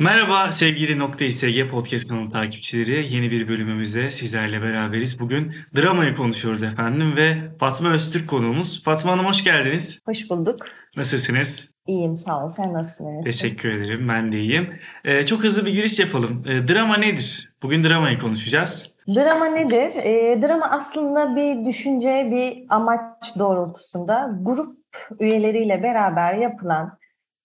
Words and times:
Merhaba 0.00 0.50
sevgili 0.52 0.98
Nokta 0.98 1.24
İSG 1.24 1.70
Podcast 1.70 2.08
kanalı 2.08 2.30
takipçileri. 2.30 3.14
Yeni 3.14 3.30
bir 3.30 3.48
bölümümüzde 3.48 4.10
sizlerle 4.10 4.62
beraberiz. 4.62 5.20
Bugün 5.20 5.54
dramayı 5.76 6.16
konuşuyoruz 6.16 6.62
efendim 6.62 7.16
ve 7.16 7.36
Fatma 7.60 7.92
Öztürk 7.92 8.28
konuğumuz. 8.28 8.82
Fatma 8.82 9.12
Hanım 9.12 9.26
hoş 9.26 9.44
geldiniz. 9.44 10.00
Hoş 10.04 10.30
bulduk. 10.30 10.66
Nasılsınız? 10.96 11.70
İyiyim 11.86 12.16
sağ 12.16 12.44
ol. 12.44 12.50
Sen 12.50 12.72
nasılsın? 12.72 13.22
Teşekkür 13.22 13.68
ederim. 13.72 14.08
Ben 14.08 14.32
de 14.32 14.40
iyiyim. 14.40 14.80
Ee, 15.04 15.22
çok 15.22 15.44
hızlı 15.44 15.66
bir 15.66 15.72
giriş 15.72 15.98
yapalım. 15.98 16.44
Ee, 16.46 16.68
drama 16.68 16.96
nedir? 16.96 17.52
Bugün 17.62 17.84
dramayı 17.84 18.18
konuşacağız. 18.18 18.94
Drama 19.14 19.46
nedir? 19.46 19.92
E, 19.96 20.42
drama 20.42 20.70
aslında 20.70 21.36
bir 21.36 21.64
düşünce, 21.64 22.28
bir 22.30 22.66
amaç 22.68 23.38
doğrultusunda 23.38 24.38
grup 24.42 24.78
üyeleriyle 25.20 25.82
beraber 25.82 26.34
yapılan 26.34 26.98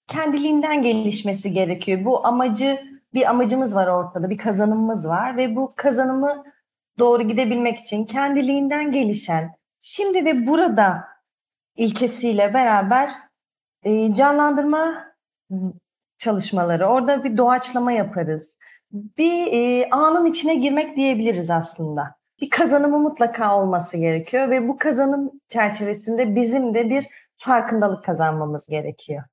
kendiliğinden 0.07 0.81
gelişmesi 0.81 1.53
gerekiyor. 1.53 2.05
Bu 2.05 2.27
amacı, 2.27 2.81
bir 3.13 3.29
amacımız 3.29 3.75
var 3.75 3.87
ortada, 3.87 4.29
bir 4.29 4.37
kazanımımız 4.37 5.07
var 5.07 5.37
ve 5.37 5.55
bu 5.55 5.73
kazanımı 5.75 6.43
doğru 6.99 7.23
gidebilmek 7.23 7.79
için 7.79 8.05
kendiliğinden 8.05 8.91
gelişen, 8.91 9.55
şimdi 9.81 10.25
ve 10.25 10.47
burada 10.47 11.03
ilkesiyle 11.75 12.53
beraber 12.53 13.09
e, 13.83 14.13
canlandırma 14.13 15.13
çalışmaları, 16.17 16.85
orada 16.87 17.23
bir 17.23 17.37
doğaçlama 17.37 17.91
yaparız. 17.91 18.57
Bir 18.91 19.47
e, 19.53 19.89
anın 19.89 20.25
içine 20.25 20.55
girmek 20.55 20.95
diyebiliriz 20.95 21.49
aslında. 21.49 22.15
Bir 22.41 22.49
kazanımı 22.49 22.99
mutlaka 22.99 23.59
olması 23.59 23.97
gerekiyor 23.97 24.49
ve 24.49 24.67
bu 24.67 24.77
kazanım 24.77 25.31
çerçevesinde 25.49 26.35
bizim 26.35 26.73
de 26.73 26.89
bir 26.89 27.05
farkındalık 27.37 28.05
kazanmamız 28.05 28.67
gerekiyor. 28.67 29.23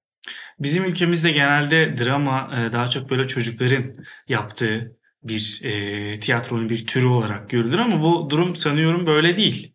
Bizim 0.59 0.85
ülkemizde 0.85 1.31
genelde 1.31 1.99
drama 1.99 2.51
e, 2.57 2.73
daha 2.73 2.87
çok 2.87 3.11
böyle 3.11 3.27
çocukların 3.27 3.85
yaptığı 4.29 4.97
bir 5.23 5.61
e, 5.65 6.21
tiyatronun 6.21 6.69
bir 6.69 6.87
türü 6.87 7.07
olarak 7.07 7.51
görülür 7.51 7.79
ama 7.79 8.03
bu 8.03 8.31
durum 8.31 8.57
sanıyorum 8.57 9.07
böyle 9.07 9.37
değil. 9.37 9.75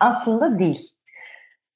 Aslında 0.00 0.58
değil. 0.58 0.80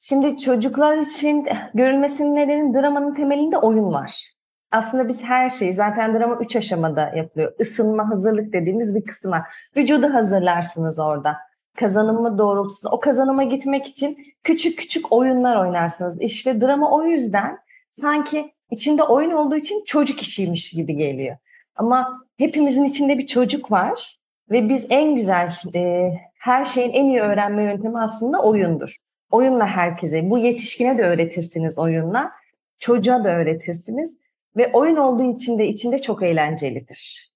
Şimdi 0.01 0.39
çocuklar 0.39 0.99
için 0.99 1.49
görülmesinin 1.75 2.37
nedeni 2.37 2.75
dramanın 2.75 3.15
temelinde 3.15 3.59
oyun 3.59 3.93
var. 3.93 4.39
Aslında 4.71 5.09
biz 5.09 5.23
her 5.23 5.49
şeyi 5.49 5.73
zaten 5.73 6.19
drama 6.19 6.39
üç 6.41 6.57
aşamada 6.57 7.13
yapılıyor. 7.17 7.53
Isınma, 7.59 8.11
hazırlık 8.11 8.53
dediğimiz 8.53 8.95
bir 8.95 9.05
kısım 9.05 9.33
var. 9.33 9.43
Vücudu 9.77 10.15
hazırlarsınız 10.15 10.99
orada. 10.99 11.37
Kazanımı 11.77 12.39
doğrultusunda. 12.39 12.95
O 12.95 13.01
kazanıma 13.01 13.45
gitmek 13.45 13.87
için 13.87 14.19
küçük 14.45 14.79
küçük 14.79 15.13
oyunlar 15.13 15.57
oynarsınız. 15.57 16.21
İşte 16.21 16.61
drama 16.61 16.91
o 16.91 17.05
yüzden 17.05 17.59
sanki 17.93 18.53
içinde 18.71 19.03
oyun 19.03 19.31
olduğu 19.31 19.57
için 19.57 19.85
çocuk 19.85 20.23
işiymiş 20.23 20.71
gibi 20.71 20.97
geliyor. 20.97 21.37
Ama 21.77 22.23
hepimizin 22.37 22.85
içinde 22.85 23.19
bir 23.19 23.27
çocuk 23.27 23.73
var 23.73 24.19
ve 24.51 24.69
biz 24.69 24.87
en 24.91 25.15
güzel 25.15 25.51
e, 25.75 26.13
her 26.39 26.65
şeyin 26.65 26.93
en 26.93 27.05
iyi 27.05 27.21
öğrenme 27.21 27.63
yöntemi 27.63 28.01
aslında 28.01 28.43
oyundur. 28.43 28.97
Oyunla 29.31 29.67
herkese, 29.67 30.31
bu 30.31 30.39
yetişkine 30.39 30.99
de 30.99 31.03
öğretirsiniz 31.03 31.79
oyunla, 31.79 32.33
çocuğa 32.79 33.25
da 33.25 33.37
öğretirsiniz 33.37 34.17
ve 34.57 34.73
oyun 34.73 34.97
olduğu 34.97 35.37
için 35.37 35.59
de 35.59 35.69
içinde 35.69 36.03
çok 36.03 36.23
eğlencelidir. 36.23 37.31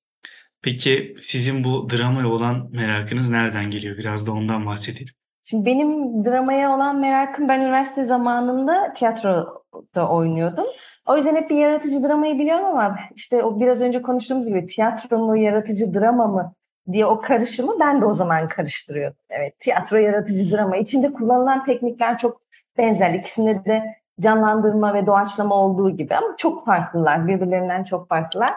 Peki 0.62 1.16
sizin 1.20 1.64
bu 1.64 1.91
dramaya 1.91 2.28
olan 2.28 2.69
merakınız 2.72 3.31
nereden 3.31 3.70
geliyor? 3.70 3.98
Biraz 3.98 4.27
da 4.27 4.33
ondan 4.33 4.66
bahsedelim. 4.66 5.14
Şimdi 5.43 5.67
benim 5.67 6.25
dramaya 6.25 6.75
olan 6.77 7.01
merakım 7.01 7.48
ben 7.48 7.61
üniversite 7.61 8.05
zamanında 8.05 8.93
tiyatroda 8.93 10.09
oynuyordum. 10.11 10.67
O 11.07 11.17
yüzden 11.17 11.37
hep 11.37 11.51
bir 11.51 11.57
yaratıcı 11.57 12.03
dramayı 12.03 12.39
biliyorum 12.39 12.65
ama 12.65 12.99
işte 13.15 13.43
o 13.43 13.61
biraz 13.61 13.83
önce 13.83 14.03
konuştuğumuz 14.03 14.49
gibi 14.49 14.67
tiyatro 14.67 15.19
mu, 15.19 15.37
yaratıcı 15.37 15.95
drama 15.95 16.27
mı 16.27 16.55
diye 16.93 17.06
o 17.06 17.21
karışımı 17.21 17.72
ben 17.81 18.00
de 18.00 18.05
o 18.05 18.15
zaman 18.15 18.49
karıştırıyordum. 18.49 19.19
Evet, 19.31 19.61
tiyatro, 19.61 19.97
yaratıcı 19.97 20.50
drama. 20.50 20.77
içinde 20.77 21.12
kullanılan 21.12 21.65
teknikler 21.65 22.19
çok 22.19 22.41
benzer. 22.78 23.15
İkisinde 23.15 23.65
de 23.65 23.83
canlandırma 24.21 24.95
ve 24.95 25.06
doğaçlama 25.06 25.55
olduğu 25.55 25.97
gibi 25.97 26.16
ama 26.16 26.37
çok 26.37 26.66
farklılar. 26.66 27.28
Birbirlerinden 27.28 27.84
çok 27.84 28.09
farklılar. 28.09 28.55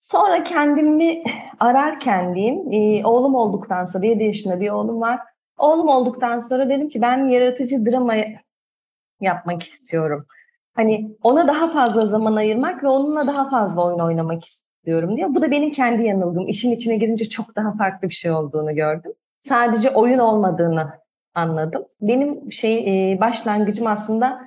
Sonra 0.00 0.44
kendimi 0.44 1.22
ararken 1.60 2.34
diyeyim, 2.34 2.72
e, 2.72 3.06
oğlum 3.06 3.34
olduktan 3.34 3.84
sonra 3.84 4.06
7 4.06 4.24
yaşında 4.24 4.60
bir 4.60 4.70
oğlum 4.70 5.00
var. 5.00 5.20
Oğlum 5.60 5.88
olduktan 5.88 6.40
sonra 6.40 6.68
dedim 6.68 6.88
ki 6.88 7.02
ben 7.02 7.28
yaratıcı 7.28 7.86
drama 7.86 8.14
yapmak 9.20 9.62
istiyorum. 9.62 10.26
Hani 10.74 11.16
ona 11.22 11.48
daha 11.48 11.72
fazla 11.72 12.06
zaman 12.06 12.36
ayırmak 12.36 12.84
ve 12.84 12.88
onunla 12.88 13.26
daha 13.26 13.50
fazla 13.50 13.86
oyun 13.86 13.98
oynamak 13.98 14.44
istiyorum 14.44 15.16
diye. 15.16 15.34
Bu 15.34 15.42
da 15.42 15.50
benim 15.50 15.70
kendi 15.70 16.02
yanılgım. 16.02 16.48
İşin 16.48 16.72
içine 16.72 16.96
girince 16.96 17.28
çok 17.28 17.56
daha 17.56 17.76
farklı 17.76 18.08
bir 18.08 18.14
şey 18.14 18.30
olduğunu 18.30 18.74
gördüm. 18.74 19.12
Sadece 19.48 19.90
oyun 19.90 20.18
olmadığını 20.18 20.90
anladım. 21.34 21.84
Benim 22.00 22.52
şey 22.52 23.12
e, 23.12 23.20
başlangıcım 23.20 23.86
aslında 23.86 24.40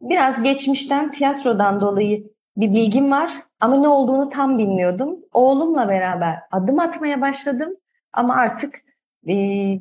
biraz 0.00 0.42
geçmişten 0.42 1.10
tiyatrodan 1.10 1.80
dolayı 1.80 2.30
bir 2.56 2.74
bilgim 2.74 3.10
var 3.10 3.32
ama 3.60 3.76
ne 3.76 3.88
olduğunu 3.88 4.30
tam 4.30 4.58
bilmiyordum. 4.58 5.16
Oğlumla 5.32 5.88
beraber 5.88 6.38
adım 6.50 6.78
atmaya 6.78 7.20
başladım 7.20 7.76
ama 8.12 8.34
artık 8.34 8.82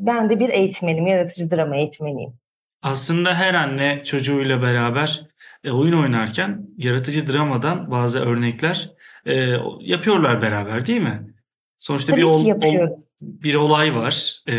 ben 0.06 0.30
de 0.30 0.40
bir 0.40 0.50
eğitmenim, 0.50 1.08
yaratıcı 1.08 1.52
drama 1.52 1.76
eğitmeniyim. 1.78 2.34
Aslında 2.82 3.36
her 3.36 3.54
anne 3.54 4.04
çocuğuyla 4.04 4.62
beraber 4.62 5.22
e, 5.64 5.72
oyun 5.72 6.02
oynarken 6.02 6.68
yaratıcı 6.78 7.28
dramadan 7.34 7.92
bazı 7.92 8.20
örnekler 8.20 8.90
e, 9.26 9.56
yapıyorlar 9.80 10.42
beraber 10.42 10.86
değil 10.86 11.02
mi? 11.02 11.34
Sonuçta 11.80 12.12
Tabii 12.12 12.22
bir 12.22 12.26
ol, 12.26 12.46
ol- 12.46 13.00
bir 13.22 13.56
olay 13.56 13.96
var. 13.96 14.42
E, 14.48 14.54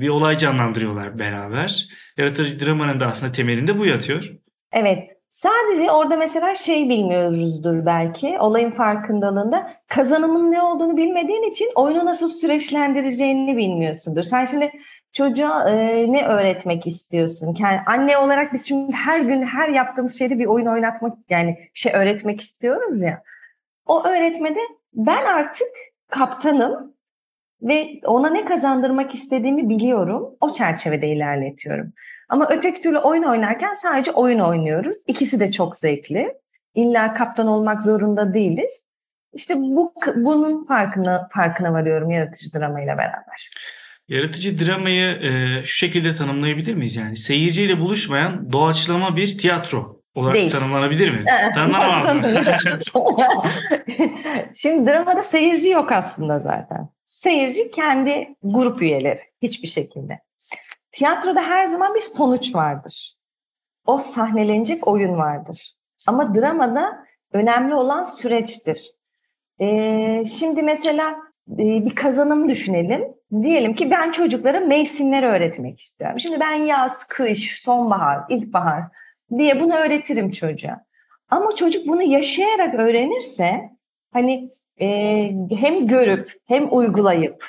bir 0.00 0.08
olay 0.08 0.36
canlandırıyorlar 0.36 1.18
beraber. 1.18 1.88
Yaratıcı 2.16 2.66
dramanın 2.66 3.00
da 3.00 3.06
aslında 3.06 3.32
temelinde 3.32 3.78
bu 3.78 3.86
yatıyor. 3.86 4.32
Evet. 4.72 5.19
Sadece 5.30 5.90
orada 5.90 6.16
mesela 6.16 6.54
şey 6.54 6.88
bilmiyoruzdur 6.88 7.86
belki 7.86 8.38
olayın 8.38 8.70
farkındalığında 8.70 9.70
kazanımın 9.88 10.52
ne 10.52 10.62
olduğunu 10.62 10.96
bilmediğin 10.96 11.50
için 11.50 11.68
oyunu 11.74 12.04
nasıl 12.04 12.28
süreçlendireceğini 12.28 13.56
bilmiyorsundur. 13.56 14.22
Sen 14.22 14.44
şimdi 14.44 14.72
çocuğa 15.12 15.70
e, 15.70 16.12
ne 16.12 16.26
öğretmek 16.26 16.86
istiyorsun? 16.86 17.56
Yani 17.58 17.80
anne 17.86 18.18
olarak 18.18 18.52
biz 18.52 18.68
şimdi 18.68 18.92
her 18.92 19.20
gün 19.20 19.42
her 19.42 19.68
yaptığımız 19.68 20.18
şeyde 20.18 20.38
bir 20.38 20.46
oyun 20.46 20.66
oynatmak 20.66 21.18
yani 21.28 21.58
şey 21.74 21.92
öğretmek 21.92 22.40
istiyoruz 22.40 23.02
ya. 23.02 23.22
O 23.86 24.04
öğretmede 24.04 24.60
ben 24.94 25.24
artık 25.24 25.68
kaptanım 26.08 26.94
ve 27.62 28.00
ona 28.04 28.30
ne 28.30 28.44
kazandırmak 28.44 29.14
istediğimi 29.14 29.68
biliyorum. 29.68 30.36
O 30.40 30.52
çerçevede 30.52 31.08
ilerletiyorum. 31.08 31.92
Ama 32.28 32.48
öteki 32.50 32.82
türlü 32.82 32.98
oyun 32.98 33.22
oynarken 33.22 33.72
sadece 33.72 34.10
oyun 34.10 34.38
oynuyoruz. 34.38 34.96
İkisi 35.06 35.40
de 35.40 35.52
çok 35.52 35.76
zevkli. 35.76 36.34
İlla 36.74 37.14
kaptan 37.14 37.46
olmak 37.46 37.82
zorunda 37.82 38.34
değiliz. 38.34 38.86
İşte 39.32 39.54
bu 39.56 39.94
bunun 40.16 40.64
farkına 40.64 41.28
farkına 41.32 41.72
varıyorum 41.72 42.10
yaratıcı 42.10 42.58
dramayla 42.58 42.98
beraber. 42.98 43.50
Yaratıcı 44.08 44.66
dramayı 44.66 45.22
e, 45.22 45.62
şu 45.64 45.76
şekilde 45.76 46.14
tanımlayabilir 46.14 46.74
miyiz? 46.74 46.96
Yani 46.96 47.16
seyirciyle 47.16 47.80
buluşmayan 47.80 48.52
doğaçlama 48.52 49.16
bir 49.16 49.38
tiyatro 49.38 50.00
olarak 50.14 50.36
Değil. 50.36 50.50
tanımlanabilir 50.50 51.10
mi? 51.10 51.24
Tanımlanamaz 51.54 52.14
mı? 52.14 52.22
Şimdi 54.54 54.90
dramada 54.90 55.22
seyirci 55.22 55.68
yok 55.68 55.92
aslında 55.92 56.38
zaten. 56.38 56.88
Seyirci 57.22 57.70
kendi 57.70 58.34
grup 58.42 58.82
üyeleri 58.82 59.20
hiçbir 59.42 59.68
şekilde. 59.68 60.20
Tiyatroda 60.92 61.42
her 61.42 61.66
zaman 61.66 61.94
bir 61.94 62.00
sonuç 62.00 62.54
vardır. 62.54 63.16
O 63.86 63.98
sahnelenecek 63.98 64.88
oyun 64.88 65.16
vardır. 65.16 65.74
Ama 66.06 66.34
dramada 66.34 67.04
önemli 67.32 67.74
olan 67.74 68.04
süreçtir. 68.04 68.92
Ee, 69.60 70.24
şimdi 70.38 70.62
mesela 70.62 71.16
bir 71.46 71.94
kazanım 71.94 72.48
düşünelim. 72.48 73.04
Diyelim 73.42 73.74
ki 73.74 73.90
ben 73.90 74.10
çocuklara 74.10 74.60
mevsimleri 74.60 75.26
öğretmek 75.26 75.80
istiyorum. 75.80 76.20
Şimdi 76.20 76.40
ben 76.40 76.54
yaz, 76.54 77.04
kış, 77.08 77.62
sonbahar, 77.62 78.20
ilkbahar 78.28 78.82
diye 79.38 79.60
bunu 79.60 79.74
öğretirim 79.74 80.30
çocuğa. 80.30 80.84
Ama 81.30 81.56
çocuk 81.56 81.88
bunu 81.88 82.02
yaşayarak 82.02 82.74
öğrenirse 82.74 83.70
hani 84.12 84.48
e, 84.80 84.86
hem 85.50 85.86
görüp 85.86 86.32
hem 86.46 86.68
uygulayıp 86.70 87.46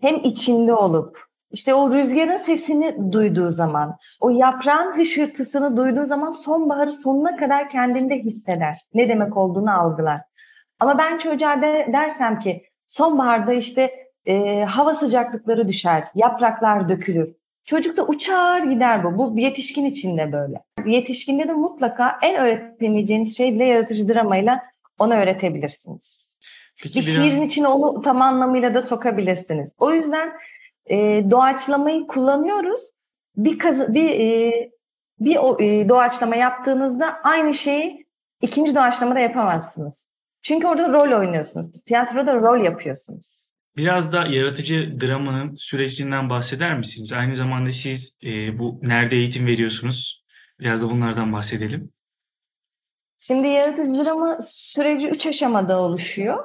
hem 0.00 0.16
içinde 0.16 0.74
olup 0.74 1.26
işte 1.50 1.74
o 1.74 1.92
rüzgarın 1.94 2.36
sesini 2.36 3.12
duyduğu 3.12 3.50
zaman, 3.50 3.96
o 4.20 4.30
yaprağın 4.30 4.92
hışırtısını 4.96 5.76
duyduğu 5.76 6.06
zaman 6.06 6.30
sonbaharı 6.30 6.92
sonuna 6.92 7.36
kadar 7.36 7.68
kendinde 7.68 8.18
hisseder. 8.18 8.78
Ne 8.94 9.08
demek 9.08 9.36
olduğunu 9.36 9.80
algılar. 9.80 10.20
Ama 10.80 10.98
ben 10.98 11.18
çocuğa 11.18 11.62
de, 11.62 11.88
dersem 11.92 12.38
ki 12.38 12.62
sonbaharda 12.86 13.52
işte 13.52 13.90
e, 14.26 14.64
hava 14.64 14.94
sıcaklıkları 14.94 15.68
düşer, 15.68 16.04
yapraklar 16.14 16.88
dökülür. 16.88 17.34
Çocuk 17.64 17.96
da 17.96 18.06
uçar 18.06 18.62
gider 18.62 19.04
bu. 19.04 19.18
Bu 19.18 19.38
yetişkin 19.38 19.84
için 19.84 20.18
de 20.18 20.32
böyle. 20.32 20.62
Yetişkinde 20.86 21.48
de 21.48 21.52
mutlaka 21.52 22.18
en 22.22 22.36
öğretemeyeceğiniz 22.36 23.36
şey 23.36 23.54
bile 23.54 23.64
yaratıcı 23.64 24.08
dramayla 24.08 24.62
Ona 24.98 25.14
öğretebilirsiniz. 25.14 26.25
Peki 26.82 26.98
Bir 26.98 27.02
şiirin 27.02 27.42
içine 27.42 27.68
onu 27.68 28.02
tam 28.02 28.22
anlamıyla 28.22 28.74
da 28.74 28.82
sokabilirsiniz. 28.82 29.74
O 29.78 29.92
yüzden 29.92 30.32
e, 30.86 30.96
doğaçlamayı 31.30 32.06
kullanıyoruz. 32.06 32.80
Bir 33.36 33.58
kazı, 33.58 33.94
bir 33.94 34.10
e, 34.10 34.70
bir 35.20 35.36
o, 35.36 35.60
e, 35.60 35.88
doğaçlama 35.88 36.36
yaptığınızda 36.36 37.20
aynı 37.22 37.54
şeyi 37.54 38.06
ikinci 38.40 38.74
doğaçlamada 38.74 39.18
yapamazsınız. 39.18 40.10
Çünkü 40.42 40.66
orada 40.66 40.92
rol 40.92 41.18
oynuyorsunuz. 41.18 41.84
Tiyatroda 41.84 42.34
rol 42.34 42.64
yapıyorsunuz. 42.64 43.50
Biraz 43.76 44.12
da 44.12 44.26
yaratıcı 44.26 45.00
dramanın 45.00 45.54
sürecinden 45.54 46.30
bahseder 46.30 46.78
misiniz? 46.78 47.12
Aynı 47.12 47.36
zamanda 47.36 47.72
siz 47.72 48.16
e, 48.24 48.58
bu 48.58 48.78
nerede 48.82 49.16
eğitim 49.16 49.46
veriyorsunuz? 49.46 50.24
Biraz 50.60 50.82
da 50.82 50.90
bunlardan 50.90 51.32
bahsedelim. 51.32 51.92
Şimdi 53.18 53.48
yaratıcı 53.48 54.04
drama 54.04 54.38
süreci 54.42 55.08
üç 55.08 55.26
aşamada 55.26 55.80
oluşuyor. 55.80 56.44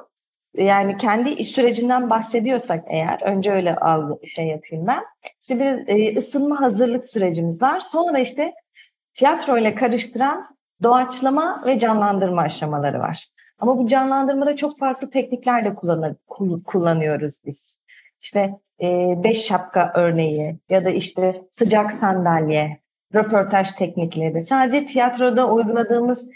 Yani 0.56 0.96
kendi 0.96 1.44
sürecinden 1.44 2.10
bahsediyorsak 2.10 2.84
eğer, 2.86 3.22
önce 3.22 3.52
öyle 3.52 3.76
algı 3.76 4.26
şey 4.26 4.46
yapayım 4.46 4.86
ben. 4.86 5.04
İşte 5.40 5.58
bir 5.58 5.88
e, 5.88 6.18
ısınma 6.18 6.60
hazırlık 6.60 7.06
sürecimiz 7.06 7.62
var. 7.62 7.80
Sonra 7.80 8.18
işte 8.18 8.54
tiyatro 9.14 9.58
ile 9.58 9.74
karıştıran 9.74 10.56
doğaçlama 10.82 11.62
ve 11.66 11.78
canlandırma 11.78 12.42
aşamaları 12.42 12.98
var. 13.00 13.28
Ama 13.58 13.78
bu 13.78 13.86
canlandırmada 13.86 14.56
çok 14.56 14.78
farklı 14.78 15.10
teknikler 15.10 15.64
de 15.64 15.74
kullanı- 15.74 16.16
kul- 16.26 16.62
kullanıyoruz 16.64 17.34
biz. 17.46 17.82
İşte 18.20 18.58
e, 18.82 19.14
beş 19.24 19.44
şapka 19.44 19.92
örneği 19.94 20.58
ya 20.68 20.84
da 20.84 20.90
işte 20.90 21.42
sıcak 21.50 21.92
sandalye, 21.92 22.80
röportaj 23.14 23.72
teknikleri. 23.72 24.42
Sadece 24.42 24.86
tiyatroda 24.86 25.52
uyguladığımız 25.52 26.30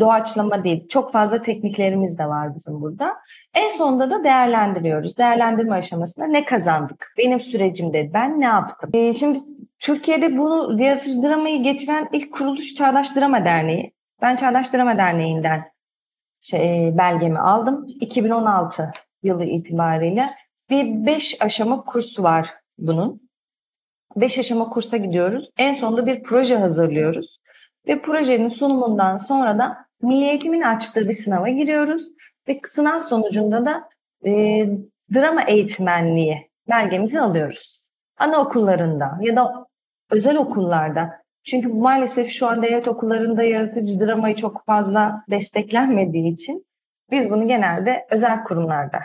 doğaçlama 0.00 0.64
değil, 0.64 0.88
çok 0.88 1.12
fazla 1.12 1.42
tekniklerimiz 1.42 2.18
de 2.18 2.26
var 2.26 2.54
bizim 2.54 2.80
burada. 2.80 3.16
En 3.54 3.70
sonunda 3.70 4.10
da 4.10 4.24
değerlendiriyoruz. 4.24 5.18
Değerlendirme 5.18 5.76
aşamasında 5.76 6.26
ne 6.26 6.44
kazandık? 6.44 7.14
Benim 7.18 7.40
sürecimde 7.40 8.10
ben 8.14 8.40
ne 8.40 8.44
yaptım? 8.44 8.90
E, 8.92 9.14
şimdi 9.14 9.38
Türkiye'de 9.78 10.38
bunu 10.38 10.82
yaratıcı 10.82 11.22
dramayı 11.22 11.62
getiren 11.62 12.08
ilk 12.12 12.32
kuruluş 12.32 12.74
Çağdaş 12.74 13.16
Drama 13.16 13.44
Derneği. 13.44 13.92
Ben 14.22 14.36
Çağdaş 14.36 14.72
Drama 14.72 14.98
Derneği'nden 14.98 15.64
şey, 16.40 16.88
e, 16.88 16.98
belgemi 16.98 17.38
aldım. 17.38 17.86
2016 18.00 18.90
yılı 19.22 19.44
itibariyle 19.44 20.30
bir 20.70 21.06
beş 21.06 21.42
aşama 21.42 21.84
kursu 21.84 22.22
var 22.22 22.54
bunun. 22.78 23.28
Beş 24.16 24.38
aşama 24.38 24.68
kursa 24.68 24.96
gidiyoruz. 24.96 25.50
En 25.56 25.72
sonunda 25.72 26.06
bir 26.06 26.22
proje 26.22 26.56
hazırlıyoruz. 26.56 27.38
Ve 27.88 28.02
projenin 28.02 28.48
sunumundan 28.48 29.16
sonra 29.16 29.58
da 29.58 29.86
Milli 30.02 30.24
Eğitim'in 30.24 30.62
açtığı 30.62 31.08
bir 31.08 31.14
sınava 31.14 31.48
giriyoruz. 31.48 32.02
Ve 32.48 32.60
sınav 32.68 33.00
sonucunda 33.00 33.66
da 33.66 33.88
e, 34.24 34.30
drama 35.14 35.42
eğitmenliği 35.42 36.50
belgemizi 36.68 37.20
alıyoruz. 37.20 37.86
Anaokullarında 38.18 39.18
ya 39.20 39.36
da 39.36 39.66
özel 40.10 40.36
okullarda. 40.36 41.26
Çünkü 41.44 41.68
maalesef 41.68 42.30
şu 42.30 42.46
an 42.46 42.62
devlet 42.62 42.88
okullarında 42.88 43.42
yaratıcı 43.42 44.00
dramayı 44.00 44.36
çok 44.36 44.66
fazla 44.66 45.24
desteklenmediği 45.30 46.32
için 46.32 46.66
biz 47.10 47.30
bunu 47.30 47.48
genelde 47.48 48.06
özel 48.10 48.44
kurumlarda 48.44 48.98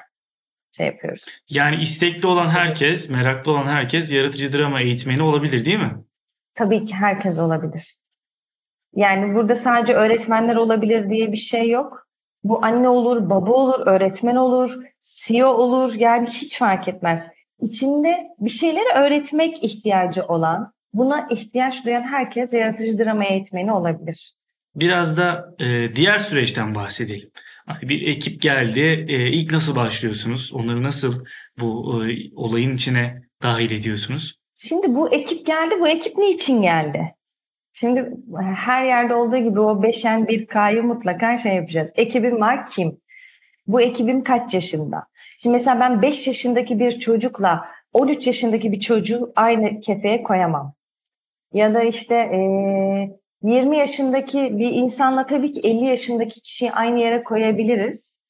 şey 0.71 0.85
yapıyoruz. 0.85 1.25
Yani 1.49 1.81
istekli 1.81 2.27
olan 2.27 2.49
herkes, 2.49 3.09
meraklı 3.09 3.51
olan 3.51 3.67
herkes 3.67 4.11
yaratıcı 4.11 4.53
drama 4.53 4.81
eğitmeni 4.81 5.23
olabilir 5.23 5.65
değil 5.65 5.79
mi? 5.79 6.03
Tabii 6.55 6.85
ki 6.85 6.93
herkes 6.93 7.39
olabilir. 7.39 8.00
Yani 8.95 9.35
burada 9.35 9.55
sadece 9.55 9.93
öğretmenler 9.93 10.55
olabilir 10.55 11.09
diye 11.09 11.31
bir 11.31 11.37
şey 11.37 11.69
yok. 11.69 12.07
Bu 12.43 12.65
anne 12.65 12.89
olur, 12.89 13.29
baba 13.29 13.51
olur, 13.51 13.87
öğretmen 13.87 14.35
olur, 14.35 14.77
CEO 15.01 15.47
olur 15.47 15.93
yani 15.95 16.27
hiç 16.27 16.57
fark 16.57 16.87
etmez. 16.87 17.27
İçinde 17.61 18.27
bir 18.39 18.49
şeyleri 18.49 18.89
öğretmek 18.95 19.63
ihtiyacı 19.63 20.23
olan, 20.23 20.73
buna 20.93 21.27
ihtiyaç 21.31 21.85
duyan 21.85 22.03
herkes 22.03 22.53
yaratıcı 22.53 22.97
drama 22.97 23.25
eğitmeni 23.25 23.71
olabilir. 23.73 24.33
Biraz 24.75 25.17
da 25.17 25.55
e, 25.59 25.95
diğer 25.95 26.19
süreçten 26.19 26.75
bahsedelim. 26.75 27.31
Bir 27.81 28.07
ekip 28.07 28.41
geldi. 28.41 29.05
e, 29.09 29.27
ilk 29.27 29.51
nasıl 29.51 29.75
başlıyorsunuz? 29.75 30.53
Onları 30.53 30.83
nasıl 30.83 31.25
bu 31.59 32.01
e, 32.05 32.35
olayın 32.35 32.75
içine 32.75 33.21
dahil 33.41 33.71
ediyorsunuz? 33.71 34.35
Şimdi 34.55 34.95
bu 34.95 35.13
ekip 35.13 35.45
geldi, 35.45 35.75
bu 35.79 35.87
ekip 35.87 36.17
niçin 36.17 36.61
geldi? 36.61 37.15
Şimdi 37.73 38.13
her 38.55 38.85
yerde 38.85 39.13
olduğu 39.13 39.37
gibi 39.37 39.59
o 39.59 39.83
beşen 39.83 40.27
bir 40.27 40.45
K'yı 40.45 40.83
mutlaka 40.83 41.37
şey 41.37 41.55
yapacağız. 41.55 41.91
Ekibim 41.95 42.41
var 42.41 42.65
kim? 42.65 43.01
Bu 43.67 43.81
ekibim 43.81 44.23
kaç 44.23 44.53
yaşında? 44.53 45.05
Şimdi 45.39 45.53
mesela 45.53 45.79
ben 45.79 46.01
5 46.01 46.27
yaşındaki 46.27 46.79
bir 46.79 46.91
çocukla 46.99 47.65
13 47.93 48.27
yaşındaki 48.27 48.71
bir 48.71 48.79
çocuğu 48.79 49.33
aynı 49.35 49.79
kefeye 49.79 50.23
koyamam. 50.23 50.73
Ya 51.53 51.73
da 51.73 51.83
işte 51.83 52.15
eee 52.33 53.21
20 53.43 53.77
yaşındaki 53.77 54.59
bir 54.59 54.71
insanla 54.71 55.25
tabii 55.25 55.53
ki 55.53 55.61
50 55.63 55.85
yaşındaki 55.85 56.41
kişiyi 56.41 56.71
aynı 56.71 56.99
yere 56.99 57.23
koyabiliriz. 57.23 58.20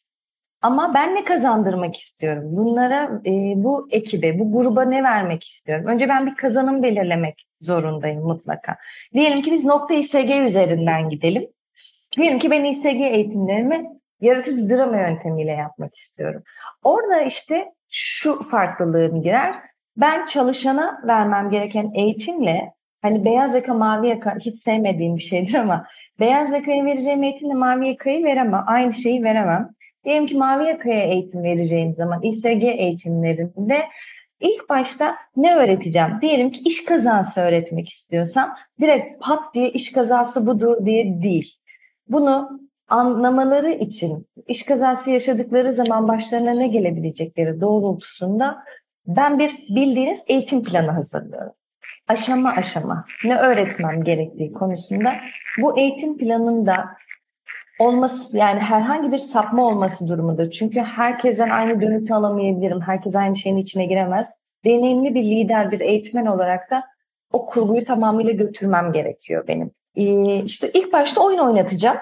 Ama 0.62 0.94
ben 0.94 1.16
ne 1.16 1.24
kazandırmak 1.24 1.98
istiyorum? 1.98 2.44
Bunlara, 2.46 3.22
e, 3.26 3.32
bu 3.56 3.88
ekibe, 3.92 4.40
bu 4.40 4.52
gruba 4.52 4.84
ne 4.84 5.04
vermek 5.04 5.44
istiyorum? 5.44 5.86
Önce 5.88 6.10
ben 6.10 6.26
bir 6.26 6.36
kazanım 6.36 6.84
belirlemek 6.84 7.48
zorundayım 7.62 8.24
mutlaka. 8.24 8.78
Diyelim 9.14 9.42
ki 9.42 9.52
biz 9.52 9.66
nokta 9.66 9.94
İSG 9.94 10.30
üzerinden 10.46 11.10
gidelim. 11.10 11.48
Diyelim 12.18 12.40
ki 12.40 12.52
ben 12.52 12.64
İSG 12.64 13.02
eğitimlerimi 13.02 13.90
yaratıcı 14.22 14.70
drama 14.70 14.98
yöntemiyle 14.98 15.52
yapmak 15.52 15.96
istiyorum. 15.96 16.44
Orada 16.84 17.22
işte 17.22 17.72
şu 17.90 18.44
farklılığım 18.44 19.22
girer. 19.22 19.56
Ben 19.98 20.26
çalışana 20.26 21.02
vermem 21.08 21.50
gereken 21.50 21.92
eğitimle 21.96 22.74
hani 23.02 23.26
beyaz 23.26 23.56
yaka 23.56 23.74
mavi 23.74 24.08
yaka 24.08 24.36
hiç 24.40 24.56
sevmediğim 24.56 25.16
bir 25.16 25.22
şeydir 25.22 25.54
ama 25.54 25.88
beyaz 26.20 26.54
yakaya 26.54 26.86
vereceğim 26.86 27.24
eğitimle 27.24 27.54
mavi 27.54 27.88
yakayı 27.88 28.24
veremem. 28.24 28.64
Aynı 28.68 28.94
şeyi 28.94 29.24
veremem. 29.24 29.70
Diyelim 30.06 30.26
ki 30.26 30.38
mavi 30.38 30.68
yakaya 30.68 31.04
eğitim 31.04 31.44
vereceğim 31.44 31.96
zaman 31.96 32.24
İSG 32.24 32.64
eğitimlerinde 32.64 33.86
ilk 34.40 34.70
başta 34.70 35.16
ne 35.36 35.56
öğreteceğim? 35.56 36.10
Diyelim 36.22 36.52
ki 36.52 36.62
iş 36.66 36.86
kazası 36.86 37.42
öğretmek 37.42 37.90
istiyorsam 37.90 38.56
direkt 38.82 39.24
pat 39.24 39.54
diye 39.54 39.70
iş 39.70 39.92
kazası 39.92 40.48
budur 40.48 40.86
diye 40.86 41.22
değil. 41.22 41.56
Bunu 42.08 42.60
anlamaları 42.88 43.72
için 43.72 44.28
iş 44.48 44.64
kazası 44.64 45.12
yaşadıkları 45.12 45.74
zaman 45.74 46.08
başlarına 46.08 46.52
ne 46.52 46.68
gelebilecekleri 46.68 47.62
doğrultusunda 47.62 48.64
ben 49.08 49.40
bir 49.40 49.52
bildiğiniz 49.70 50.24
eğitim 50.28 50.64
planı 50.64 50.92
hazırlıyorum. 50.92 51.54
Aşama 52.08 52.50
aşama 52.50 53.06
ne 53.26 53.38
öğretmem 53.38 54.04
gerektiği 54.04 54.54
konusunda 54.54 55.14
bu 55.62 55.80
eğitim 55.80 56.18
planında 56.18 56.86
olması 57.80 58.38
yani 58.38 58.60
herhangi 58.60 59.12
bir 59.12 59.18
sapma 59.18 59.68
olması 59.68 60.08
durumunda. 60.08 60.52
Çünkü 60.52 60.80
herkesten 60.80 61.50
aynı 61.50 61.82
dönütü 61.82 62.14
alamayabilirim. 62.14 62.82
Herkes 62.82 63.16
aynı 63.16 63.36
şeyin 63.36 63.58
içine 63.58 63.86
giremez. 63.86 64.28
Deneyimli 64.66 65.16
bir 65.16 65.24
lider, 65.24 65.72
bir 65.72 65.80
eğitmen 65.80 66.26
olarak 66.26 66.72
da 66.72 66.84
o 67.34 67.46
kurguyu 67.46 67.86
tamamıyla 67.86 68.32
götürmem 68.32 68.94
gerekiyor 68.94 69.48
benim. 69.48 69.72
Ee, 69.96 70.44
işte 70.44 70.70
ilk 70.74 70.94
başta 70.94 71.22
oyun 71.22 71.38
oynatacağım. 71.38 71.98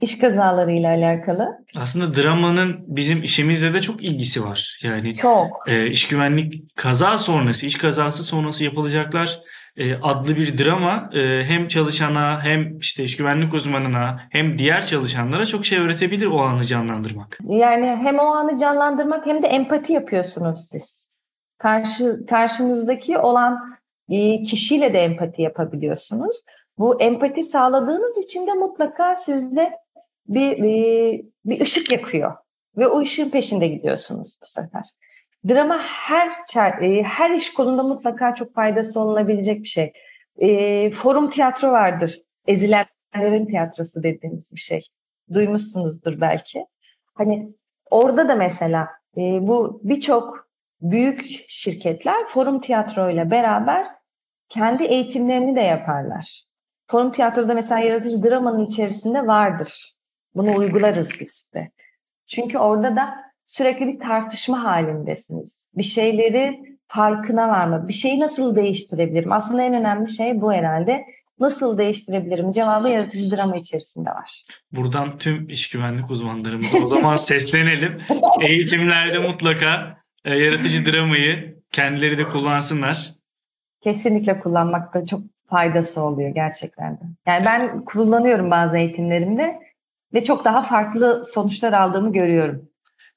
İş 0.00 0.18
kazalarıyla 0.18 0.90
alakalı. 0.90 1.58
Aslında 1.76 2.14
dramanın 2.14 2.84
bizim 2.86 3.22
işimizle 3.22 3.74
de 3.74 3.80
çok 3.80 4.04
ilgisi 4.04 4.44
var. 4.44 4.80
Yani 4.82 5.14
Çok. 5.14 5.64
e, 5.66 5.86
iş 5.86 6.08
güvenlik 6.08 6.76
kaza 6.76 7.18
sonrası, 7.18 7.66
iş 7.66 7.78
kazası 7.78 8.22
sonrası 8.22 8.64
yapılacaklar 8.64 9.40
e, 9.76 9.94
adlı 9.94 10.36
bir 10.36 10.58
drama 10.58 11.10
e, 11.14 11.44
hem 11.44 11.68
çalışana 11.68 12.44
hem 12.44 12.78
işte 12.78 13.04
iş 13.04 13.16
güvenlik 13.16 13.54
uzmanına 13.54 14.20
hem 14.30 14.58
diğer 14.58 14.84
çalışanlara 14.84 15.46
çok 15.46 15.66
şey 15.66 15.78
öğretebilir 15.78 16.26
o 16.26 16.40
anı 16.40 16.64
canlandırmak. 16.64 17.38
Yani 17.48 17.86
hem 17.86 18.18
o 18.18 18.26
anı 18.26 18.58
canlandırmak 18.58 19.26
hem 19.26 19.42
de 19.42 19.46
empati 19.46 19.92
yapıyorsunuz 19.92 20.68
siz. 20.70 21.10
Karşı 21.58 22.26
karşınızdaki 22.26 23.18
olan 23.18 23.58
e, 24.08 24.42
kişiyle 24.42 24.92
de 24.92 24.98
empati 24.98 25.42
yapabiliyorsunuz. 25.42 26.36
Bu 26.78 27.00
empati 27.00 27.42
sağladığınız 27.42 28.18
için 28.18 28.46
de 28.46 28.52
mutlaka 28.52 29.14
sizde 29.14 29.72
bir 30.28 30.62
bir, 30.62 31.24
bir 31.44 31.60
ışık 31.60 31.92
yakıyor 31.92 32.32
ve 32.76 32.86
o 32.86 33.00
ışığın 33.00 33.30
peşinde 33.30 33.68
gidiyorsunuz 33.68 34.38
bu 34.42 34.46
sefer. 34.46 34.84
Drama 35.48 35.78
her 35.82 36.28
e, 36.82 37.02
her 37.02 37.30
iş 37.30 37.54
kolunda 37.54 37.82
mutlaka 37.82 38.34
çok 38.34 38.54
faydası 38.54 39.00
olunabilecek 39.00 39.62
bir 39.62 39.68
şey. 39.68 39.92
E, 40.38 40.90
forum 40.90 41.30
tiyatro 41.30 41.72
vardır. 41.72 42.22
Ezilenlerin 42.46 43.46
tiyatrosu 43.46 44.02
dediğimiz 44.02 44.52
bir 44.52 44.60
şey. 44.60 44.86
Duymuşsunuzdur 45.34 46.20
belki. 46.20 46.66
Hani 47.14 47.48
orada 47.90 48.28
da 48.28 48.34
mesela 48.34 48.88
e, 49.16 49.20
bu 49.20 49.80
birçok 49.84 50.48
büyük 50.80 51.44
şirketler 51.48 52.28
forum 52.28 52.60
tiyatro 52.60 53.10
ile 53.10 53.30
beraber 53.30 53.86
kendi 54.48 54.84
eğitimlerini 54.84 55.56
de 55.56 55.60
yaparlar. 55.60 56.44
Forum 56.90 57.12
tiyatroda 57.12 57.54
mesela 57.54 57.80
yaratıcı 57.80 58.22
dramanın 58.22 58.64
içerisinde 58.64 59.26
vardır. 59.26 59.94
Bunu 60.34 60.56
uygularız 60.56 61.08
biz 61.20 61.50
de. 61.54 61.70
Çünkü 62.26 62.58
orada 62.58 62.96
da 62.96 63.24
sürekli 63.44 63.86
bir 63.86 63.98
tartışma 63.98 64.64
halindesiniz. 64.64 65.66
Bir 65.74 65.82
şeyleri 65.82 66.60
farkına 66.88 67.48
varma. 67.48 67.88
Bir 67.88 67.92
şeyi 67.92 68.20
nasıl 68.20 68.56
değiştirebilirim? 68.56 69.32
Aslında 69.32 69.62
en 69.62 69.74
önemli 69.74 70.08
şey 70.08 70.40
bu 70.40 70.52
herhalde. 70.52 71.04
Nasıl 71.40 71.78
değiştirebilirim? 71.78 72.52
Cevabı 72.52 72.88
yaratıcı 72.88 73.36
drama 73.36 73.56
içerisinde 73.56 74.10
var. 74.10 74.44
Buradan 74.72 75.18
tüm 75.18 75.48
iş 75.48 75.70
güvenlik 75.70 76.10
uzmanlarımıza 76.10 76.78
o 76.78 76.86
zaman 76.86 77.16
seslenelim. 77.30 77.98
Eğitimlerde 78.40 79.18
mutlaka 79.18 79.98
e, 80.24 80.34
yaratıcı 80.34 80.86
dramayı 80.86 81.58
kendileri 81.72 82.18
de 82.18 82.24
kullansınlar. 82.24 83.10
Kesinlikle 83.80 84.40
kullanmakta 84.40 85.06
çok 85.06 85.20
faydası 85.50 86.02
oluyor 86.02 86.30
gerçekten 86.34 86.94
de. 86.94 87.02
Yani 87.26 87.44
ben 87.44 87.84
kullanıyorum 87.84 88.50
bazı 88.50 88.78
eğitimlerimde 88.78 89.60
ve 90.14 90.24
çok 90.24 90.44
daha 90.44 90.62
farklı 90.62 91.24
sonuçlar 91.26 91.72
aldığımı 91.72 92.12
görüyorum. 92.12 92.68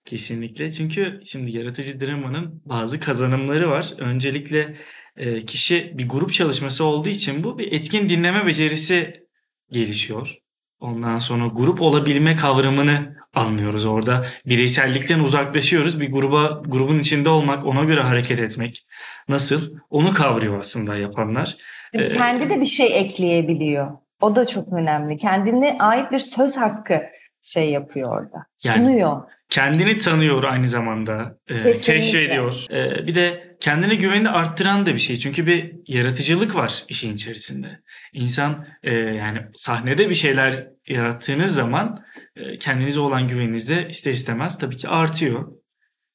Kesinlikle. 0.08 0.72
Çünkü 0.72 1.22
şimdi 1.26 1.58
yaratıcı 1.58 2.02
dramanın 2.02 2.62
bazı 2.66 3.00
kazanımları 3.00 3.70
var. 3.70 3.90
Öncelikle 3.98 4.76
e, 5.18 5.40
kişi 5.40 5.94
bir 5.98 6.10
grup 6.10 6.34
çalışması 6.34 6.84
olduğu 6.86 7.10
için 7.10 7.44
bu 7.44 7.58
bir 7.58 7.72
etkin 7.72 8.10
dinleme 8.10 8.46
becerisi 8.46 9.24
gelişiyor. 9.72 10.38
Ondan 10.80 11.18
sonra 11.20 11.48
grup 11.48 11.82
olabilme 11.82 12.36
kavramını 12.36 13.16
anlıyoruz 13.34 13.86
orada. 13.86 14.26
Bireysellikten 14.46 15.20
uzaklaşıyoruz. 15.20 16.02
Bir 16.02 16.12
gruba 16.12 16.62
grubun 16.66 17.00
içinde 17.00 17.30
olmak, 17.30 17.66
ona 17.66 17.84
göre 17.84 18.02
hareket 18.02 18.40
etmek. 18.40 18.88
Nasıl? 19.30 19.78
Onu 19.90 20.14
kavruyor 20.14 20.60
aslında 20.60 20.98
yapanlar. 20.98 21.56
Ee, 21.94 22.08
Kendi 22.08 22.50
de 22.50 22.62
bir 22.62 22.66
şey 22.66 23.00
ekleyebiliyor. 23.00 23.92
O 24.22 24.36
da 24.36 24.48
çok 24.48 24.74
önemli. 24.74 25.18
Kendine 25.18 25.78
ait 25.80 26.12
bir 26.12 26.20
söz 26.20 26.58
hakkı 26.58 27.02
şey 27.42 27.70
yapıyor 27.72 28.22
orada. 28.22 28.46
Yani- 28.64 28.88
Sunuyor. 28.88 29.37
Kendini 29.50 29.98
tanıyor 29.98 30.44
aynı 30.44 30.68
zamanda. 30.68 31.38
e, 31.48 31.64
Kesinlikle. 31.64 31.94
keşfediyor. 31.94 32.66
E, 32.72 33.08
bir 33.08 33.16
de 33.16 33.56
kendine 33.60 33.96
güvenini 33.96 34.30
arttıran 34.30 34.86
da 34.86 34.94
bir 34.94 35.00
şey. 35.00 35.20
Çünkü 35.20 35.48
bir 35.48 35.76
yaratıcılık 35.88 36.56
var 36.56 36.86
işin 36.90 37.14
içerisinde. 37.14 37.80
İnsan 38.14 38.66
e, 38.84 38.94
yani 38.94 39.40
sahnede 39.56 40.10
bir 40.10 40.16
şeyler 40.16 40.68
yarattığınız 40.88 41.56
zaman 41.56 42.04
e, 42.36 42.58
kendinize 42.58 43.00
olan 43.00 43.28
güveniniz 43.28 43.70
de 43.70 43.88
ister 43.90 44.12
istemez 44.12 44.58
tabii 44.58 44.76
ki 44.78 44.88
artıyor. 44.88 45.52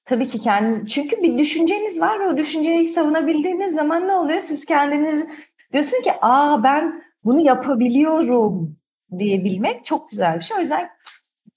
Tabii 0.05 0.29
ki 0.29 0.41
kendi 0.41 0.89
çünkü 0.89 1.23
bir 1.23 1.39
düşünceniz 1.39 2.01
var 2.01 2.21
ve 2.21 2.27
o 2.27 2.37
düşünceyi 2.37 2.85
savunabildiğiniz 2.85 3.75
zaman 3.75 4.09
ne 4.09 4.13
oluyor? 4.13 4.41
Siz 4.41 4.65
kendiniz 4.65 5.25
diyorsun 5.73 6.03
ki 6.03 6.13
aa 6.21 6.65
ben 6.65 7.03
bunu 7.25 7.41
yapabiliyorum 7.41 8.77
diyebilmek 9.19 9.85
çok 9.85 10.11
güzel 10.11 10.37
bir 10.37 10.45
şey. 10.45 10.57
O 10.57 10.61
yüzden 10.61 10.89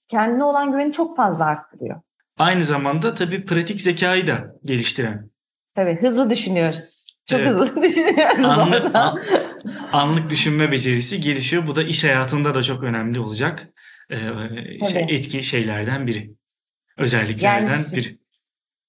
kendine 0.08 0.44
olan 0.44 0.72
güveni 0.72 0.92
çok 0.92 1.16
fazla 1.16 1.44
arttırıyor. 1.44 2.00
Aynı 2.38 2.64
zamanda 2.64 3.14
tabii 3.14 3.44
pratik 3.44 3.80
zekayı 3.80 4.26
da 4.26 4.38
geliştiren. 4.64 5.30
Tabii 5.74 6.00
hızlı 6.00 6.30
düşünüyoruz. 6.30 7.06
Çok 7.26 7.40
Evet. 7.40 7.50
hızlı 7.50 7.82
düşünüyoruz 7.82 8.46
Anlık, 8.46 8.84
orada. 8.84 9.00
an- 9.00 9.20
anlık 9.92 10.30
düşünme 10.30 10.72
becerisi 10.72 11.20
gelişiyor. 11.20 11.66
Bu 11.66 11.76
da 11.76 11.82
iş 11.82 12.04
hayatında 12.04 12.54
da 12.54 12.62
çok 12.62 12.82
önemli 12.82 13.20
olacak. 13.20 13.68
E, 14.10 14.16
şey, 14.88 15.06
etki 15.08 15.42
şeylerden 15.42 16.06
biri. 16.06 16.30
Özelliklerden 16.98 17.68
Yani- 17.70 17.96
biri. 17.96 18.18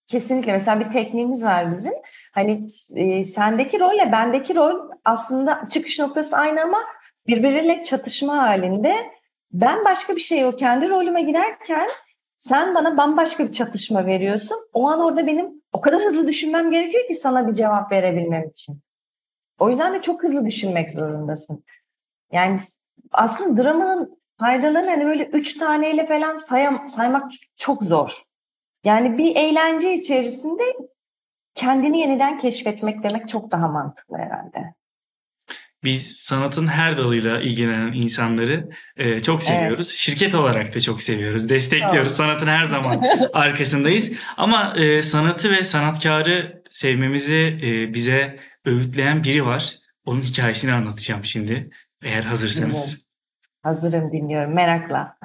Kesinlikle. 0.08 0.52
Mesela 0.52 0.80
bir 0.80 0.92
tekniğimiz 0.92 1.44
var 1.44 1.78
bizim. 1.78 1.94
Hani 2.34 2.68
e, 2.96 3.26
sendeki 3.26 3.80
rolle 3.80 4.12
bendeki 4.12 4.56
rol 4.56 4.90
aslında 5.06 5.68
çıkış 5.72 6.00
noktası 6.00 6.38
aynı 6.38 6.62
ama 6.62 6.78
birbiriyle 7.28 7.84
çatışma 7.84 8.38
halinde. 8.38 8.96
Ben 9.52 9.86
başka 9.86 10.16
bir 10.16 10.22
şey 10.22 10.46
o 10.46 10.52
kendi 10.52 10.90
rolüme 10.90 11.22
girerken 11.22 11.90
sen 12.38 12.76
bana 12.76 12.98
bambaşka 12.98 13.48
bir 13.48 13.54
çatışma 13.54 14.06
veriyorsun. 14.06 14.58
O 14.74 14.90
an 14.90 15.00
orada 15.00 15.28
benim 15.28 15.62
o 15.74 15.82
kadar 15.82 16.02
hızlı 16.02 16.28
düşünmem 16.28 16.72
gerekiyor 16.72 17.08
ki 17.08 17.16
sana 17.16 17.48
bir 17.48 17.54
cevap 17.54 17.92
verebilmem 17.92 18.50
için. 18.50 18.80
O 19.60 19.70
yüzden 19.70 19.94
de 19.94 20.02
çok 20.02 20.24
hızlı 20.24 20.46
düşünmek 20.46 20.92
zorundasın. 20.92 21.64
Yani 22.32 22.60
aslında 23.12 23.64
dramanın 23.64 24.20
faydalarını 24.40 24.90
hani 24.90 25.06
böyle 25.06 25.26
üç 25.26 25.58
taneyle 25.58 26.06
falan 26.06 26.38
sayam, 26.38 26.90
saymak 26.90 27.32
çok 27.56 27.84
zor. 27.84 28.24
Yani 28.84 29.18
bir 29.18 29.36
eğlence 29.36 29.94
içerisinde 29.94 30.64
kendini 31.56 32.00
yeniden 32.00 32.38
keşfetmek 32.38 33.04
demek 33.04 33.30
çok 33.30 33.52
daha 33.52 33.68
mantıklı 33.68 34.18
herhalde. 34.18 34.74
Biz 35.84 36.18
sanatın 36.18 36.68
her 36.68 36.98
dalıyla 36.98 37.42
ilgilenen 37.42 37.94
insanları 37.94 38.70
e, 38.98 39.20
çok 39.20 39.44
seviyoruz. 39.44 39.90
Şirket 39.90 40.36
olarak 40.36 40.76
da 40.76 40.80
çok 40.80 41.02
seviyoruz. 41.02 41.50
Destekliyoruz. 41.50 42.08
Evet. 42.08 42.12
Sanatın 42.12 42.48
her 42.48 42.66
zaman 42.66 43.04
arkasındayız. 43.34 44.12
Ama 44.38 44.74
e, 44.78 45.02
sanatı 45.02 45.52
ve 45.52 45.64
sanatkarı 45.64 46.64
sevmemizi 46.72 47.60
e, 47.64 47.94
bize 47.94 48.40
öğütleyen 48.66 49.24
biri 49.24 49.46
var. 49.46 49.76
Onun 50.06 50.22
hikayesini 50.22 50.74
anlatacağım 50.74 51.26
şimdi. 51.26 51.70
Eğer 52.04 52.24
hazırsanız. 52.24 53.08
Hazırım 53.64 54.12
dinliyorum 54.12 54.54
merakla. 54.54 55.18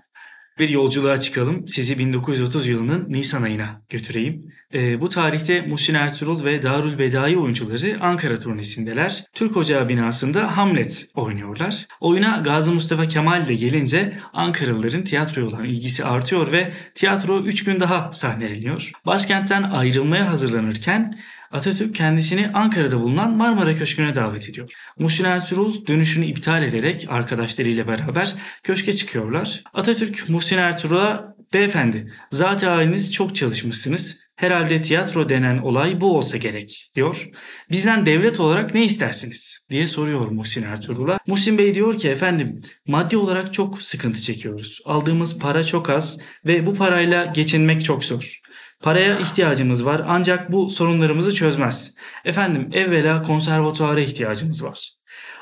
Bir 0.58 0.68
yolculuğa 0.68 1.20
çıkalım. 1.20 1.68
Sizi 1.68 1.98
1930 1.98 2.66
yılının 2.66 3.06
Nisan 3.08 3.42
ayına 3.42 3.82
götüreyim. 3.88 4.52
Ee, 4.74 5.00
bu 5.00 5.08
tarihte 5.08 5.60
Muhsin 5.60 5.94
Ertuğrul 5.94 6.44
ve 6.44 6.62
Darül 6.62 6.98
Bedai 6.98 7.38
oyuncuları 7.38 7.98
Ankara 8.00 8.38
turnesindeler. 8.38 9.24
Türk 9.34 9.56
Ocağı 9.56 9.88
binasında 9.88 10.56
Hamlet 10.56 11.06
oynuyorlar. 11.14 11.86
Oyuna 12.00 12.36
Gazi 12.44 12.70
Mustafa 12.70 13.06
Kemal 13.06 13.48
de 13.48 13.54
gelince 13.54 14.18
Ankaralıların 14.32 15.04
tiyatroya 15.04 15.46
olan 15.48 15.64
ilgisi 15.64 16.04
artıyor 16.04 16.52
ve 16.52 16.72
tiyatro 16.94 17.40
3 17.40 17.64
gün 17.64 17.80
daha 17.80 18.12
sahneleniyor. 18.12 18.90
Başkentten 19.06 19.62
ayrılmaya 19.62 20.28
hazırlanırken 20.28 21.18
Atatürk 21.52 21.94
kendisini 21.94 22.50
Ankara'da 22.54 23.00
bulunan 23.00 23.36
Marmara 23.36 23.76
Köşkü'ne 23.76 24.14
davet 24.14 24.48
ediyor. 24.48 24.72
Muhsin 24.98 25.24
Ertuğrul 25.24 25.86
dönüşünü 25.86 26.24
iptal 26.24 26.62
ederek 26.62 27.06
arkadaşlarıyla 27.08 27.86
beraber 27.86 28.34
köşke 28.62 28.92
çıkıyorlar. 28.92 29.62
Atatürk 29.74 30.28
Muhsin 30.28 30.58
Ertuğrul'a 30.58 31.36
beyefendi 31.54 32.12
zaten 32.30 32.68
haliniz 32.68 33.12
çok 33.12 33.36
çalışmışsınız. 33.36 34.22
Herhalde 34.36 34.82
tiyatro 34.82 35.28
denen 35.28 35.58
olay 35.58 36.00
bu 36.00 36.16
olsa 36.16 36.36
gerek 36.36 36.90
diyor. 36.94 37.28
Bizden 37.70 38.06
devlet 38.06 38.40
olarak 38.40 38.74
ne 38.74 38.84
istersiniz 38.84 39.58
diye 39.70 39.86
soruyor 39.86 40.28
Muhsin 40.28 40.62
Ertuğrul'a. 40.62 41.18
Muhsin 41.26 41.58
Bey 41.58 41.74
diyor 41.74 41.98
ki 41.98 42.08
efendim 42.08 42.60
maddi 42.86 43.16
olarak 43.16 43.52
çok 43.54 43.82
sıkıntı 43.82 44.20
çekiyoruz. 44.20 44.80
Aldığımız 44.84 45.38
para 45.38 45.64
çok 45.64 45.90
az 45.90 46.20
ve 46.46 46.66
bu 46.66 46.74
parayla 46.74 47.24
geçinmek 47.24 47.84
çok 47.84 48.04
zor. 48.04 48.42
Paraya 48.82 49.18
ihtiyacımız 49.18 49.84
var 49.84 50.02
ancak 50.06 50.52
bu 50.52 50.70
sorunlarımızı 50.70 51.34
çözmez. 51.34 51.94
Efendim 52.24 52.68
evvela 52.72 53.22
konservatuara 53.22 54.00
ihtiyacımız 54.00 54.64
var. 54.64 54.90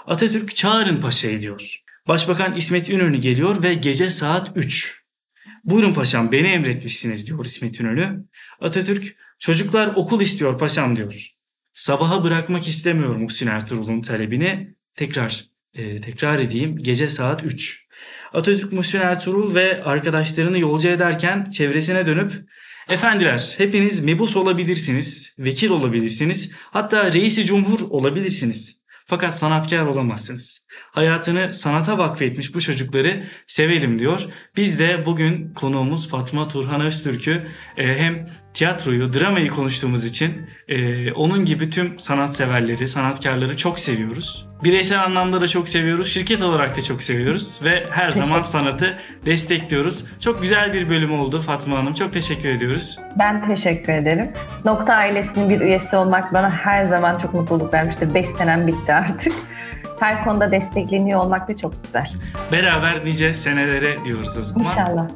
Atatürk 0.07 0.57
çağırın 0.57 1.01
paşayı 1.01 1.41
diyor. 1.41 1.81
Başbakan 2.09 2.57
İsmet 2.57 2.89
İnönü 2.89 3.17
geliyor 3.17 3.63
ve 3.63 3.75
gece 3.75 4.11
saat 4.11 4.51
3. 4.55 5.03
Buyurun 5.65 5.95
paşam 5.95 6.33
beni 6.33 6.49
emretmişsiniz 6.49 7.27
diyor 7.27 7.45
İsmet 7.45 7.81
İnönü. 7.81 8.25
Atatürk 8.61 9.17
çocuklar 9.39 9.93
okul 9.97 10.21
istiyor 10.21 10.59
paşam 10.59 10.97
diyor. 10.97 11.27
Sabaha 11.73 12.25
bırakmak 12.25 12.69
istemiyor 12.69 13.17
Muhsin 13.17 13.47
Ertuğrul'un 13.47 14.03
talebini. 14.03 14.75
Tekrar 14.95 15.45
e, 15.75 16.01
tekrar 16.01 16.39
edeyim 16.39 16.77
gece 16.79 17.09
saat 17.09 17.45
3. 17.45 17.87
Atatürk 18.33 18.73
Muhsin 18.73 19.01
Ertuğrul 19.01 19.55
ve 19.55 19.85
arkadaşlarını 19.85 20.59
yolcu 20.59 20.89
ederken 20.89 21.51
çevresine 21.51 22.07
dönüp 22.07 22.33
Efendiler 22.91 23.55
hepiniz 23.59 24.05
mebus 24.05 24.37
olabilirsiniz, 24.37 25.35
vekil 25.39 25.71
olabilirsiniz, 25.71 26.53
hatta 26.71 27.13
reisi 27.13 27.45
cumhur 27.45 27.81
olabilirsiniz. 27.91 28.81
Fakat 29.07 29.39
sanatkar 29.39 29.87
olamazsınız. 29.87 30.67
Hayatını 30.93 31.53
sanata 31.53 31.99
vakfetmiş 31.99 32.55
bu 32.55 32.61
çocukları 32.61 33.27
sevelim 33.47 33.99
diyor. 33.99 34.27
Biz 34.57 34.79
de 34.79 35.07
bugün 35.07 35.55
konuğumuz 35.55 36.09
Fatma 36.09 36.49
Turhan 36.49 36.81
Öztürk'ü 36.81 37.47
e, 37.77 37.95
hem 37.99 38.31
tiyatroyu, 38.55 39.13
dramayı 39.13 39.51
konuştuğumuz 39.51 40.05
için 40.05 40.47
e, 40.69 41.13
onun 41.13 41.45
gibi 41.45 41.71
tüm 41.71 41.99
sanatseverleri, 41.99 42.89
sanatkarları 42.89 43.57
çok 43.57 43.79
seviyoruz. 43.79 44.47
Bireysel 44.65 45.05
anlamda 45.05 45.41
da 45.41 45.49
çok 45.49 45.69
seviyoruz, 45.69 46.13
şirket 46.13 46.43
olarak 46.43 46.77
da 46.77 46.83
çok 46.83 47.03
seviyoruz 47.03 47.61
ve 47.65 47.85
her 47.91 48.11
zaman 48.11 48.41
sanatı 48.43 48.99
destekliyoruz. 49.27 50.05
Çok 50.21 50.43
güzel 50.43 50.73
bir 50.73 50.91
bölüm 50.91 51.21
oldu 51.21 51.41
Fatma 51.41 51.79
Hanım. 51.79 51.95
Çok 51.95 52.13
teşekkür 52.13 52.49
ediyoruz. 52.49 52.99
Ben 53.19 53.49
teşekkür 53.49 53.93
ederim. 53.93 54.33
Nokta 54.65 54.95
ailesinin 54.95 55.51
bir 55.51 55.61
üyesi 55.61 55.97
olmak 55.97 56.35
bana 56.35 56.51
her 56.51 56.85
zaman 56.85 57.19
çok 57.19 57.35
mutluluk 57.35 57.75
vermiştir. 57.75 58.15
5 58.15 58.29
senem 58.29 58.67
bitti 58.67 58.93
artık. 58.93 59.33
Her 60.01 60.25
konuda 60.25 60.51
destekleniyor 60.51 61.21
olmak 61.21 61.49
da 61.49 61.57
çok 61.57 61.85
güzel. 61.85 62.11
Beraber 62.53 63.05
nice 63.05 63.35
senelere 63.35 64.05
diyoruz 64.05 64.39
o 64.39 64.43
zaman. 64.45 64.65
İnşallah. 64.65 65.07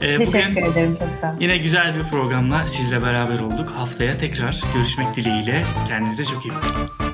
Ee, 0.00 0.18
Teşekkür 0.18 0.56
bugün 0.56 0.72
ederim 0.72 0.96
çok 0.98 1.08
sağ 1.20 1.28
olun. 1.30 1.36
yine 1.40 1.56
güzel 1.56 1.94
bir 1.94 2.10
programla 2.10 2.62
sizle 2.62 3.02
beraber 3.02 3.38
olduk. 3.40 3.68
Haftaya 3.76 4.12
tekrar 4.18 4.60
görüşmek 4.74 5.16
dileğiyle. 5.16 5.62
Kendinize 5.88 6.24
çok 6.24 6.44
iyi 6.46 6.50
bakın. 6.54 7.07